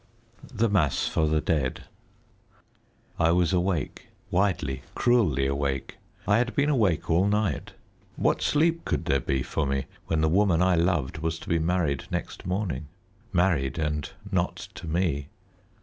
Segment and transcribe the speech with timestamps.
[0.51, 1.83] THE MASS FOR THE DEAD.
[3.19, 5.97] I was awake widely, cruelly awake.
[6.27, 7.73] I had been awake all night;
[8.15, 11.59] what sleep could there be for me when the woman I loved was to be
[11.59, 12.87] married next morning
[13.31, 15.29] married, and not to me?